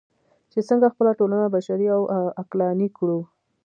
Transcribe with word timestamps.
چې 0.51 0.59
څنګه 0.69 0.87
خپله 0.93 1.11
ټولنه 1.19 1.45
بشري 1.55 1.87
او 1.95 2.01
عقلاني 2.41 2.87
کړو. 2.97 3.19